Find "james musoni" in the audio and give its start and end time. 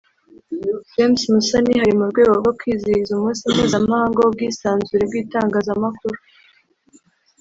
0.93-1.73